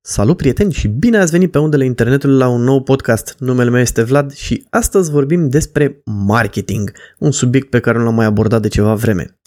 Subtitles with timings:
[0.00, 3.34] Salut prieteni și bine ați venit pe undele internetului la un nou podcast.
[3.38, 8.14] Numele meu este Vlad și astăzi vorbim despre marketing, un subiect pe care nu l-am
[8.14, 9.38] mai abordat de ceva vreme.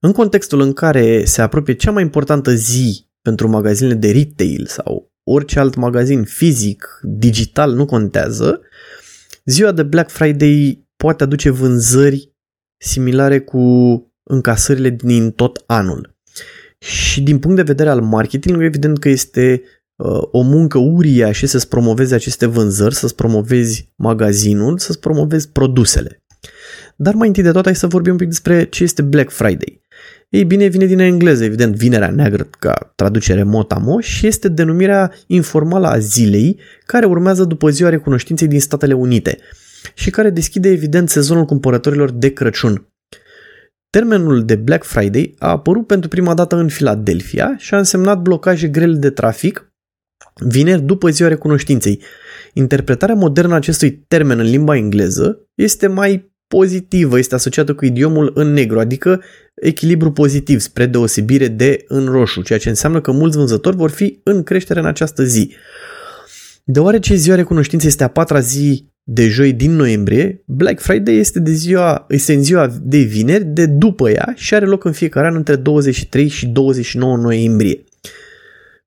[0.00, 5.12] În contextul în care se apropie cea mai importantă zi pentru magazinele de retail sau
[5.24, 8.60] orice alt magazin fizic, digital, nu contează,
[9.44, 12.32] ziua de Black Friday poate aduce vânzări
[12.76, 13.62] similare cu
[14.22, 16.18] încasările din tot anul.
[16.78, 19.78] Și din punct de vedere al marketingului, evident că este uh,
[20.30, 26.22] o muncă uriașă să-ți promovezi aceste vânzări, să-ți promovezi magazinul, să-ți promovezi produsele.
[26.96, 29.82] Dar mai întâi de toate hai să vorbim un pic despre ce este Black Friday.
[30.28, 35.86] Ei bine, vine din engleză, evident, vinerea neagră ca traducere motamo și este denumirea informală
[35.86, 39.38] a zilei care urmează după ziua recunoștinței din Statele Unite
[39.94, 42.88] și care deschide evident sezonul cumpărătorilor de Crăciun.
[43.90, 48.68] Termenul de Black Friday a apărut pentru prima dată în Philadelphia și a însemnat blocaje
[48.68, 49.69] grele de trafic
[50.40, 52.02] vineri după ziua recunoștinței.
[52.52, 58.30] Interpretarea modernă a acestui termen în limba engleză este mai pozitivă, este asociată cu idiomul
[58.34, 59.22] în negru, adică
[59.54, 64.20] echilibru pozitiv spre deosebire de în roșu, ceea ce înseamnă că mulți vânzători vor fi
[64.22, 65.54] în creștere în această zi.
[66.64, 71.52] Deoarece ziua recunoștinței este a patra zi de joi din noiembrie, Black Friday este, de
[71.52, 75.34] ziua, este în ziua de vineri de după ea și are loc în fiecare an
[75.34, 77.84] între 23 și 29 noiembrie.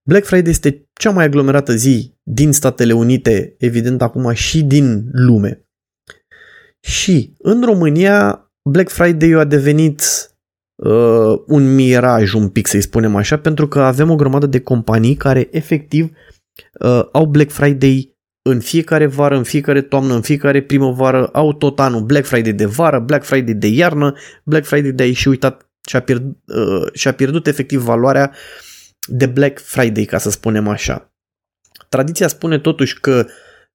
[0.06, 5.68] Black Friday este cea mai aglomerată zi din Statele Unite, evident acum și din lume.
[6.80, 10.02] Și în România Black Friday a devenit
[10.76, 15.16] uh, un miraj un pic să-i spunem așa, pentru că avem o grămadă de companii
[15.16, 16.12] care efectiv
[16.80, 18.18] uh, au Black Friday
[18.50, 22.66] în fiecare vară, în fiecare toamnă, în fiecare primăvară, au tot anul Black Friday de
[22.66, 27.12] vară, Black Friday de iarnă, Black Friday de a ieși uitat și-a pierdut, uh, și-a
[27.14, 28.32] pierdut efectiv valoarea
[29.06, 31.14] de Black Friday, ca să spunem așa.
[31.90, 33.26] Tradiția spune totuși că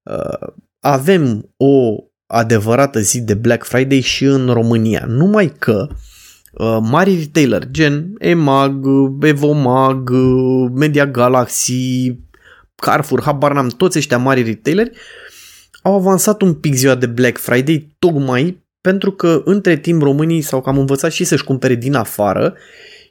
[0.03, 5.87] uh, avem o adevărată zi de Black Friday și în România, numai că
[6.51, 8.85] uh, mari retailer gen EMAG,
[9.21, 12.17] Evomag, uh, Media Galaxy,
[12.75, 14.91] Carrefour, habar n-am, toți ăștia mari retaileri,
[15.81, 20.61] au avansat un pic ziua de Black Friday tocmai pentru că între timp românii s-au
[20.61, 22.55] cam învățat și să-și cumpere din afară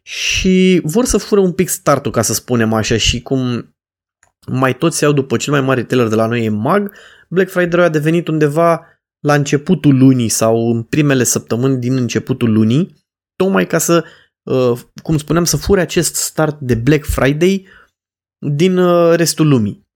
[0.09, 3.75] și vor să fură un pic startul, ca să spunem așa, și cum
[4.47, 6.93] mai toți se iau după cel mai mare retailer de la noi e MAG,
[7.29, 8.87] Black Friday a devenit undeva
[9.21, 12.95] la începutul lunii sau în primele săptămâni din începutul lunii,
[13.37, 14.05] tocmai ca să,
[14.43, 17.67] uh, cum spuneam, să fure acest start de Black Friday
[18.39, 19.87] din uh, restul lumii.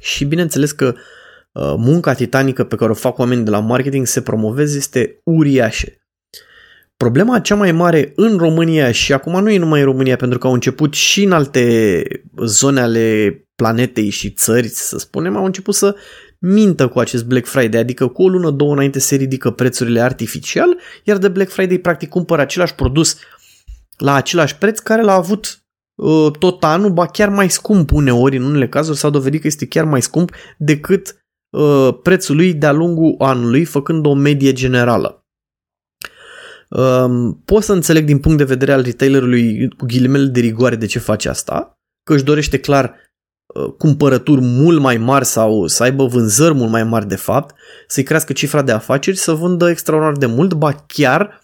[0.00, 0.94] Și bineînțeles că
[1.52, 5.99] uh, munca titanică pe care o fac oamenii de la marketing se promoveze este uriașă.
[7.04, 10.46] Problema cea mai mare în România și acum nu e numai în România pentru că
[10.46, 12.02] au început și în alte
[12.44, 15.94] zone ale planetei și țări, să spunem, au început să
[16.38, 20.76] mintă cu acest Black Friday, adică cu o lună, două înainte se ridică prețurile artificial,
[21.04, 23.16] iar de Black Friday practic cumpără același produs
[23.96, 25.60] la același preț care l-a avut
[26.02, 29.66] Uh, tot anul, ba chiar mai scump uneori, în unele cazuri s-a dovedit că este
[29.66, 35.19] chiar mai scump decât uh, prețul lui de-a lungul anului, făcând o medie generală.
[36.70, 40.86] Um, pot să înțeleg din punct de vedere al retailerului cu ghilimele de rigoare de
[40.86, 42.94] ce face asta, că își dorește clar
[43.46, 47.54] uh, cumpărături mult mai mari sau să aibă vânzări mult mai mari de fapt,
[47.86, 51.40] să-i crească cifra de afaceri, să vândă extraordinar de mult, ba chiar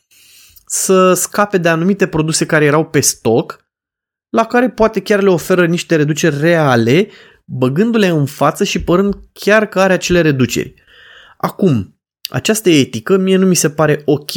[0.66, 3.64] să scape de anumite produse care erau pe stoc
[4.28, 7.08] la care poate chiar le oferă niște reduceri reale,
[7.44, 10.74] băgându-le în față și părând chiar că are acele reduceri.
[11.36, 14.32] Acum, această etică mie nu mi se pare ok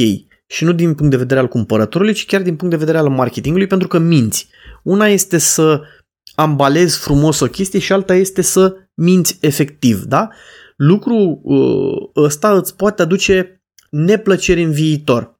[0.52, 3.10] și nu din punct de vedere al cumpărătorului, ci chiar din punct de vedere al
[3.10, 4.50] marketingului, pentru că minți.
[4.84, 5.82] Una este să
[6.36, 10.30] ambalezi frumos o chestie și alta este să minți efectiv, da?
[10.76, 15.40] Lucru uh, ăsta îți poate aduce neplăceri în viitor.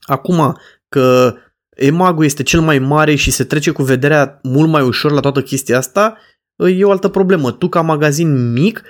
[0.00, 0.56] Acum
[0.88, 1.34] că
[1.76, 5.42] emagul este cel mai mare și se trece cu vederea mult mai ușor la toată
[5.42, 6.16] chestia asta,
[6.56, 7.52] e o altă problemă.
[7.52, 8.82] Tu ca magazin mic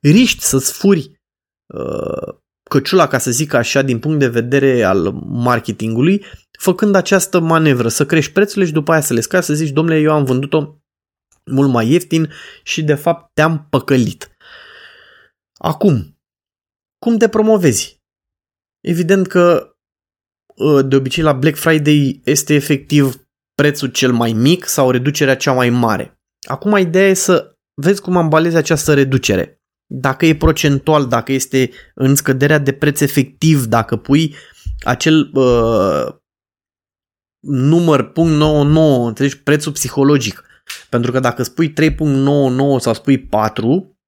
[0.00, 1.20] riști să-ți furi
[1.74, 2.34] uh,
[2.72, 6.24] căciula, ca să zic așa, din punct de vedere al marketingului,
[6.58, 9.98] făcând această manevră, să crești prețurile și după aia să le scazi, să zici, domnule,
[9.98, 10.76] eu am vândut-o
[11.44, 12.32] mult mai ieftin
[12.62, 14.36] și de fapt te-am păcălit.
[15.58, 16.18] Acum,
[16.98, 18.00] cum te promovezi?
[18.80, 19.72] Evident că
[20.56, 25.52] Uh, de obicei la Black Friday este efectiv prețul cel mai mic sau reducerea cea
[25.52, 26.20] mai mare.
[26.48, 29.61] Acum ideea e să vezi cum ambalezi această reducere.
[29.94, 34.34] Dacă e procentual, dacă este în scăderea de preț efectiv, dacă pui
[34.84, 36.14] acel uh,
[37.40, 40.44] număr punct 99, înțelegi, prețul psihologic,
[40.88, 41.96] Pentru că dacă spui 3.99
[42.78, 43.98] sau spui 4,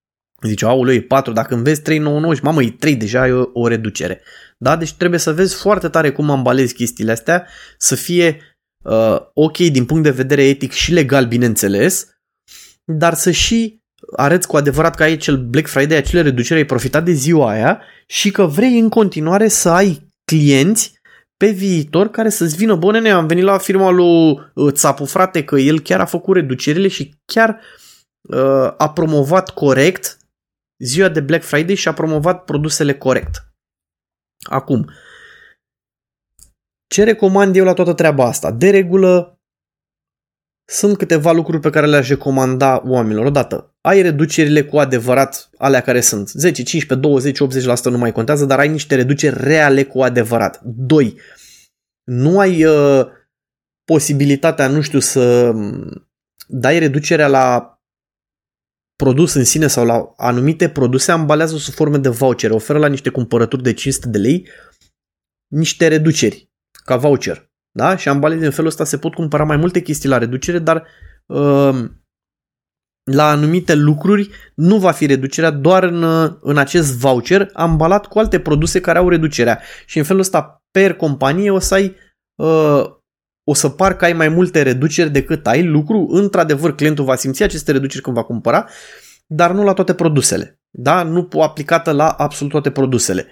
[0.43, 1.87] zice, auleu, e 4, dacă înveți 3.99
[2.35, 4.23] și mamă, e 3, deja e o, o reducere.
[4.59, 4.77] Da?
[4.77, 7.47] Deci trebuie să vezi foarte tare cum ambalezi chestiile astea,
[7.79, 8.41] să fie
[8.85, 12.09] uh, ok din punct de vedere etic și legal, bineînțeles,
[12.85, 13.83] dar să și
[14.17, 17.83] arăți cu adevărat că ai acel Black Friday, acele reduceri, ai profitat de ziua aia
[18.07, 20.93] și că vrei în continuare să ai clienți
[21.37, 25.45] pe viitor care să-ți vină, bă, nene, am venit la firma lui uh, Țapu, frate,
[25.45, 27.61] că el chiar a făcut reducerile și chiar
[28.23, 30.19] uh, a promovat corect
[30.85, 33.49] ziua de Black Friday și a promovat produsele corect.
[34.51, 34.91] Acum,
[36.87, 38.51] ce recomand eu la toată treaba asta?
[38.51, 39.34] De regulă,
[40.65, 43.27] sunt câteva lucruri pe care le-aș recomanda oamenilor.
[43.27, 46.29] Odată, ai reducerile cu adevărat alea care sunt.
[46.29, 47.39] 10, 15, 20,
[47.89, 50.61] 80% nu mai contează, dar ai niște reduceri reale cu adevărat.
[50.63, 51.19] 2.
[52.05, 53.07] Nu ai uh,
[53.85, 56.09] posibilitatea, nu știu, să mm,
[56.47, 57.79] dai reducerea la
[58.97, 63.11] produs în sine sau la anumite produse, ambalează sub formă de voucher, oferă la niște
[63.11, 64.49] cumpărături de 500 de lei
[65.55, 66.51] niște reduceri
[66.85, 67.53] ca voucher.
[67.77, 67.97] Da?
[67.97, 70.87] Și ambalezi în felul ăsta se pot cumpăra mai multe chestii la reducere, dar
[71.27, 71.85] uh,
[73.11, 76.03] la anumite lucruri nu va fi reducerea doar în,
[76.41, 79.61] în acest voucher ambalat cu alte produse care au reducerea.
[79.87, 81.97] Și în felul ăsta per companie o să ai
[82.35, 82.85] uh,
[83.45, 86.07] o să par că ai mai multe reduceri decât ai lucru.
[86.11, 88.69] Într-adevăr, clientul va simți aceste reduceri când va cumpăra,
[89.27, 90.61] dar nu la toate produsele.
[90.71, 91.03] Da?
[91.03, 93.27] Nu aplicată la absolut toate produsele.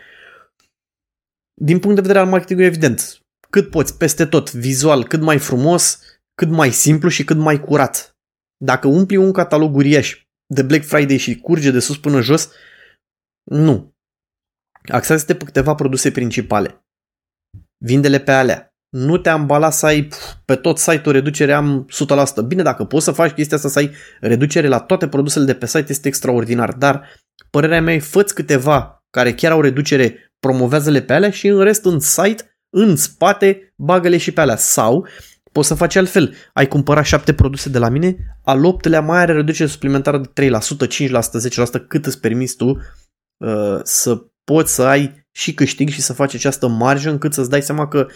[1.60, 3.21] Din punct de vedere al marketingului, evident,
[3.52, 6.00] cât poți, peste tot, vizual, cât mai frumos,
[6.34, 8.16] cât mai simplu și cât mai curat.
[8.56, 12.50] Dacă umpli un catalog uriaș de Black Friday și curge de sus până jos,
[13.50, 13.94] nu.
[14.88, 16.86] Axează-te pe câteva produse principale.
[17.84, 18.74] Vindele pe alea.
[18.88, 20.08] Nu te ambala să ai
[20.44, 21.86] pe tot site-ul reducere am
[22.42, 22.46] 100%.
[22.46, 25.66] Bine, dacă poți să faci chestia asta să ai reducere la toate produsele de pe
[25.66, 27.08] site este extraordinar, dar
[27.50, 31.84] părerea mea e fă câteva care chiar au reducere, promovează-le pe alea și în rest
[31.84, 34.56] în site în spate, bagă-le și pe alea.
[34.56, 35.06] Sau
[35.52, 36.34] poți să faci altfel.
[36.52, 40.50] Ai cumpărat șapte produse de la mine, al optelea mai are reducere suplimentară de 3%,
[40.86, 41.10] 5%,
[41.80, 42.78] 10%, cât îți permiți tu
[43.36, 47.62] uh, să poți să ai și câștig și să faci această marjă încât să-ți dai
[47.62, 48.06] seama că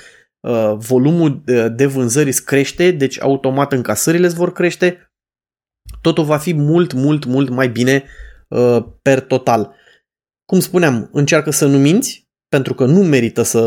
[0.40, 5.10] uh, volumul de, de vânzări îți crește, deci automat încasările îți vor crește,
[6.00, 8.04] totul va fi mult, mult, mult mai bine
[8.48, 9.74] uh, per total.
[10.44, 13.60] Cum spuneam, încearcă să nu minți, pentru că nu merită să,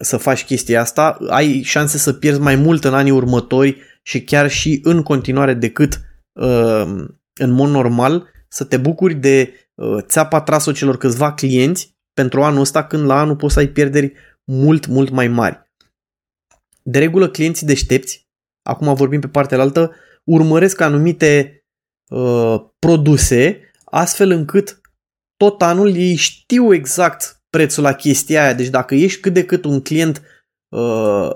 [0.00, 4.50] să faci chestia asta, ai șanse să pierzi mai mult în anii următori și chiar
[4.50, 6.00] și în continuare decât
[6.32, 12.42] uh, în mod normal să te bucuri de uh, țeapa trasă celor câțiva clienți pentru
[12.42, 14.12] anul ăsta când la anul poți să ai pierderi
[14.44, 15.70] mult, mult mai mari.
[16.82, 18.28] De regulă clienții deștepți,
[18.62, 21.62] acum vorbim pe partea altă, urmăresc anumite
[22.08, 24.80] uh, produse astfel încât
[25.36, 28.54] tot anul ei știu exact prețul la chestia aia.
[28.54, 30.22] Deci dacă ești cât de cât un client
[30.68, 31.30] uh,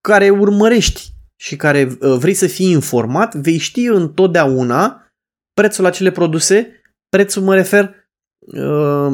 [0.00, 5.12] care urmărești și care uh, vrei să fii informat, vei ști întotdeauna
[5.52, 7.94] prețul la cele produse, prețul mă refer
[8.38, 9.12] uh,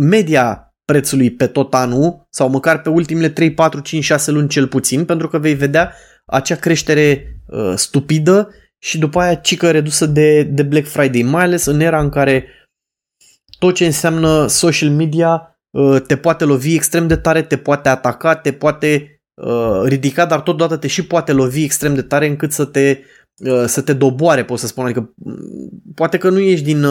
[0.00, 4.68] media prețului pe tot anul sau măcar pe ultimele 3, 4, 5, 6 luni cel
[4.68, 5.94] puțin, pentru că vei vedea
[6.26, 11.64] acea creștere uh, stupidă și după aia cică redusă de, de Black Friday, mai ales
[11.64, 12.46] în era în care
[13.58, 18.36] tot ce înseamnă social media uh, te poate lovi extrem de tare, te poate ataca,
[18.36, 22.64] te poate uh, ridica, dar totodată te și poate lovi extrem de tare încât să
[22.64, 22.98] te,
[23.44, 24.84] uh, să te doboare, pot să spun.
[24.84, 26.86] Adică mm, poate că nu ești din,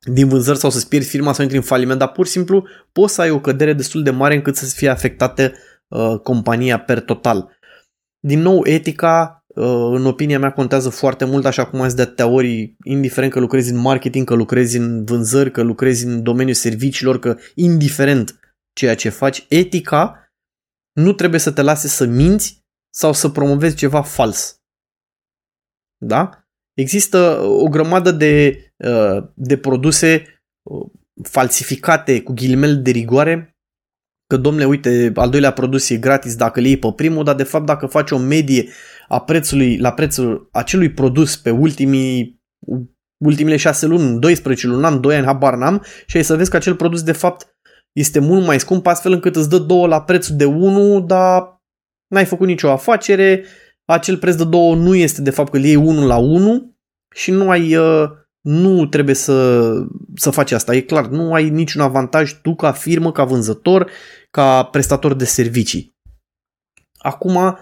[0.00, 3.14] din vânzări sau să-ți pierzi firma sau intri în faliment, dar pur și simplu poți
[3.14, 5.52] să ai o cădere destul de mare încât să fie afectată
[6.22, 7.56] compania per total.
[8.20, 12.76] Din nou, etica Uh, în opinia mea contează foarte mult, așa cum ați de teorii,
[12.84, 17.36] indiferent că lucrezi în marketing, că lucrezi în vânzări, că lucrezi în domeniul serviciilor, că
[17.54, 18.40] indiferent
[18.72, 20.32] ceea ce faci, etica
[20.92, 22.60] nu trebuie să te lase să minți
[22.94, 24.60] sau să promovezi ceva fals.
[25.98, 26.46] Da?
[26.74, 30.24] Există o grămadă de, uh, de produse
[30.62, 30.90] uh,
[31.22, 33.52] falsificate cu ghilimele de rigoare
[34.32, 37.42] că domnule, uite, al doilea produs e gratis dacă le iei pe primul, dar de
[37.42, 38.68] fapt dacă faci o medie
[39.12, 42.40] a prețului, la prețul acelui produs pe ultimii
[43.24, 46.56] ultimile 6 luni, 12 luni, an, 2 ani, habar n-am și ai să vezi că
[46.56, 47.56] acel produs de fapt
[47.92, 51.62] este mult mai scump astfel încât îți dă două la prețul de 1, dar
[52.06, 53.44] n-ai făcut nicio afacere,
[53.84, 56.76] acel preț de 2 nu este de fapt că îl iei 1 la 1
[57.14, 59.72] și nu ai uh, nu trebuie să,
[60.14, 63.90] să faci asta, e clar, nu ai niciun avantaj tu ca firmă, ca vânzător,
[64.30, 65.96] ca prestator de servicii.
[66.98, 67.58] Acum,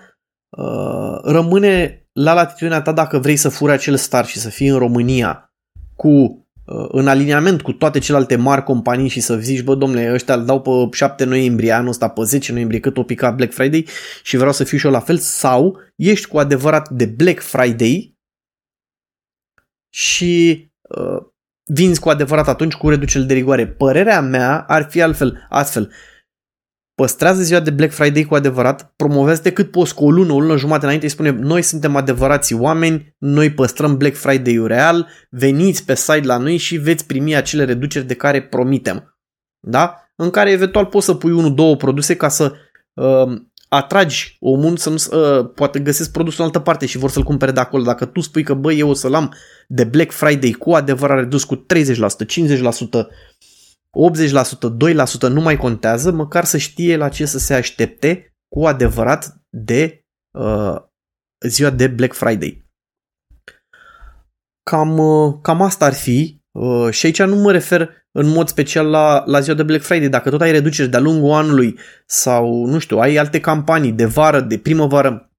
[0.51, 4.79] uh, rămâne la latitudinea ta dacă vrei să furi acel star și să fii în
[4.79, 5.55] România
[5.95, 10.35] cu uh, în aliniament cu toate celelalte mari companii și să zici, bă, domnule, ăștia
[10.35, 13.87] îl dau pe 7 noiembrie anul ăsta, pe 10 noiembrie, cât o pica Black Friday
[14.23, 18.19] și vreau să fiu și eu la fel, sau ești cu adevărat de Black Friday
[19.93, 21.27] și uh,
[21.65, 23.67] vinzi cu adevărat atunci cu reducere de rigoare.
[23.67, 25.93] Părerea mea ar fi altfel, astfel.
[27.01, 30.57] Păstrează ziua de Black Friday cu adevărat, promovează cât poți cu o lună, o lună
[30.57, 35.95] jumate înainte, îi spune noi suntem adevărații oameni, noi păstrăm Black Friday-ul real, veniți pe
[35.95, 39.19] site la noi și veți primi acele reduceri de care promitem.
[39.61, 39.95] Da?
[40.17, 42.53] În care eventual poți să pui unul, două produse ca să
[42.95, 47.23] uh, atragi omul să nu, uh, poate găsesc produsul în altă parte și vor să-l
[47.23, 47.83] cumpere de acolo.
[47.83, 49.35] Dacă tu spui că băi, eu o să-l am
[49.69, 53.07] de Black Friday cu adevărat redus cu 30%, 50%,
[53.91, 59.41] 80%, 2% nu mai contează, măcar să știe la ce să se aștepte cu adevărat
[59.49, 60.05] de
[60.39, 60.77] uh,
[61.47, 62.69] ziua de Black Friday.
[64.71, 68.87] Cam, uh, cam asta ar fi uh, și aici nu mă refer în mod special
[68.87, 70.09] la, la ziua de Black Friday.
[70.09, 74.41] Dacă tot ai reduceri de-a lungul anului sau, nu știu, ai alte campanii de vară,
[74.41, 75.31] de primăvară,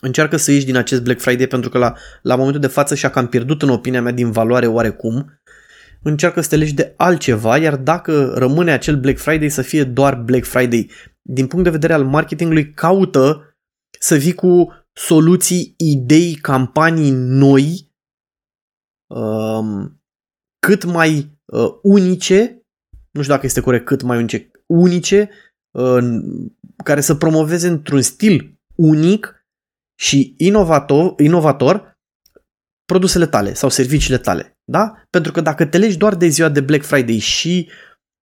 [0.00, 3.10] încearcă să ieși din acest Black Friday pentru că la, la momentul de față și-a
[3.10, 5.40] cam pierdut în opinia mea din valoare oarecum.
[6.02, 10.16] Încearcă să te legi de altceva, iar dacă rămâne acel Black Friday să fie doar
[10.16, 10.90] Black Friday.
[11.22, 13.56] Din punct de vedere al marketingului, caută
[13.98, 17.92] să vii cu soluții, idei, campanii noi,
[19.06, 20.02] um,
[20.58, 22.62] cât mai uh, unice,
[23.10, 25.30] nu știu dacă este corect cât mai unice, unice,
[25.70, 25.98] uh,
[26.84, 29.46] care să promoveze într-un stil unic
[29.98, 31.98] și inovator, inovator
[32.84, 34.51] produsele tale sau serviciile tale.
[34.64, 35.04] Da?
[35.10, 37.70] Pentru că dacă te legi doar de ziua de Black Friday și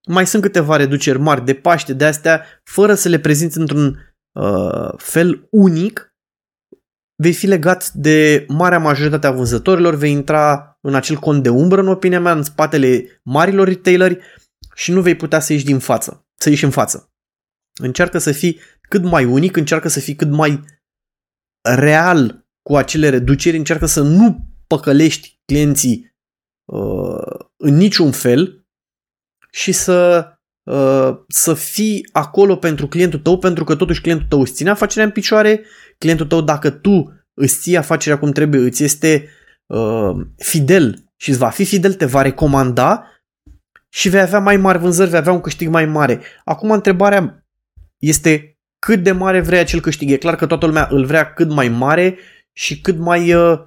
[0.09, 4.92] mai sunt câteva reduceri mari de Paște, de astea, fără să le prezinți într-un uh,
[4.97, 6.14] fel unic,
[7.16, 11.80] vei fi legat de marea majoritate a vânzătorilor, vei intra în acel cont de umbră,
[11.80, 14.18] în opinia mea, în spatele marilor retaileri
[14.75, 17.12] și nu vei putea să ieși din față, să ieși în față.
[17.80, 20.64] Încearcă să fii cât mai unic, încearcă să fii cât mai
[21.68, 26.10] real cu acele reduceri, încearcă să nu păcălești clienții uh,
[27.57, 28.65] în niciun fel
[29.50, 30.29] și să,
[30.62, 35.05] uh, să fii acolo pentru clientul tău, pentru că totuși clientul tău îți ține afacerea
[35.05, 35.65] în picioare,
[35.99, 39.29] clientul tău, dacă tu îți ții afacerea cum trebuie, îți este
[39.67, 43.05] uh, fidel și îți va fi fidel, te va recomanda
[43.89, 46.21] și vei avea mai mari vânzări, vei avea un câștig mai mare.
[46.45, 47.47] Acum întrebarea
[47.99, 50.11] este cât de mare vrei acel câștig.
[50.11, 52.19] E clar că toată lumea îl vrea cât mai mare
[52.53, 53.65] și cât mai uh, uh,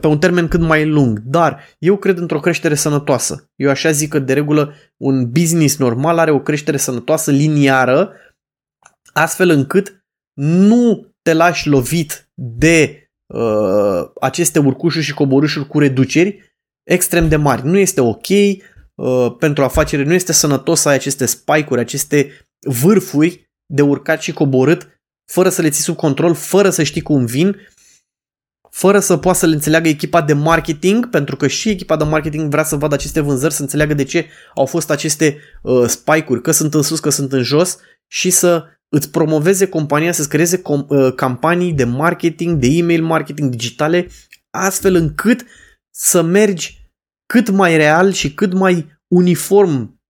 [0.00, 3.50] pe un termen cât mai lung, dar eu cred într-o creștere sănătoasă.
[3.56, 8.12] Eu așa zic că de regulă un business normal are o creștere sănătoasă liniară,
[9.12, 10.04] astfel încât
[10.40, 17.66] nu te lași lovit de uh, aceste urcușuri și coborâșuri cu reduceri extrem de mari.
[17.66, 22.30] Nu este ok uh, pentru afacere, nu este sănătos să ai aceste spike-uri, aceste
[22.60, 25.00] vârfuri de urcat și coborât
[25.32, 27.56] fără să le ții sub control, fără să știi cum vin,
[28.80, 32.50] fără să poată să le înțeleagă echipa de marketing, pentru că și echipa de marketing
[32.50, 36.50] vrea să vadă aceste vânzări, să înțeleagă de ce au fost aceste uh, spike-uri, că
[36.50, 40.86] sunt în sus, că sunt în jos și să îți promoveze compania, să-ți creeze com-
[40.88, 44.08] uh, campanii de marketing, de email marketing digitale,
[44.50, 45.44] astfel încât
[45.90, 46.78] să mergi
[47.26, 50.00] cât mai real și cât mai uniform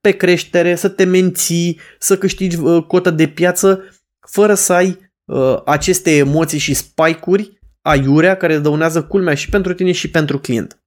[0.00, 3.80] pe creștere, să te menții, să câștigi uh, cotă de piață,
[4.28, 7.58] fără să ai uh, aceste emoții și spike-uri
[7.90, 10.82] aiurea care dăunează culmea și pentru tine și pentru client.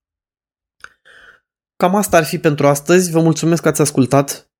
[1.75, 3.11] Cam asta ar fi pentru astăzi.
[3.11, 4.51] Vă mulțumesc că ați ascultat.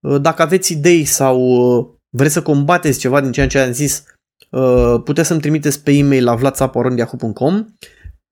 [0.00, 4.04] Uh, dacă aveți idei sau uh, vreți să combateți ceva din ceea ce am zis,
[4.50, 7.66] uh, puteți să-mi trimiteți pe e-mail la vlatsaporondiahu.com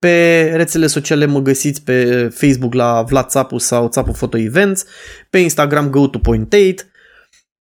[0.01, 4.85] pe rețele sociale mă găsiți pe Facebook la Vlad Țapu sau Țapu Photo Events,
[5.29, 6.91] pe Instagram go to point 8,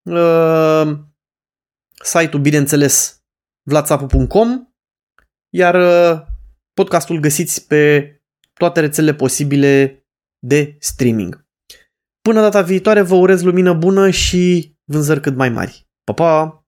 [0.02, 0.98] uh,
[2.02, 3.22] site-ul bineînțeles
[3.62, 4.69] vlatsapu.com,
[5.50, 6.22] iar uh,
[6.74, 8.14] podcastul găsiți pe
[8.52, 10.04] toate rețelele posibile
[10.38, 11.46] de streaming.
[12.20, 15.88] Până data viitoare vă urez lumină bună și vânzări cât mai mari.
[16.04, 16.59] Pa, pa!